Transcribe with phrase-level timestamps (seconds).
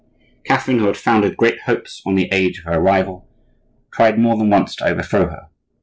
[0.43, 3.27] Catherine, who had founded great hopes on the age of her rival,
[3.91, 5.49] tried more than once to overthrow her.